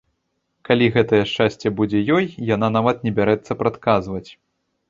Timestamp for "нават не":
2.77-3.15